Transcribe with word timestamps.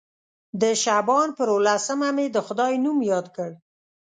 د 0.61 0.63
شعبان 0.83 1.27
پر 1.37 1.47
اووه 1.53 1.63
لسمه 1.67 2.09
مې 2.15 2.25
د 2.31 2.37
خدای 2.47 2.73
نوم 2.85 2.99
یاد 3.11 3.25
کړ. 3.35 3.51